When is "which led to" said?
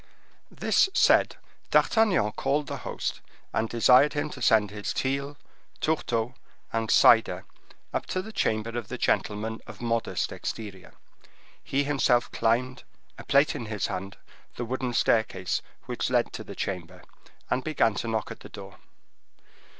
15.85-16.43